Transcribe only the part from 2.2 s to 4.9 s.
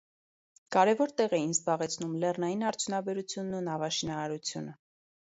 լեռնային արդյունաբերությունն ու նավաշինարարությունը։